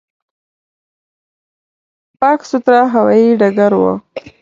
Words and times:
پاک، 2.19 2.39
سوتره 2.51 2.81
هوایي 2.93 3.27
ډګر 3.39 3.71
و. 3.77 3.83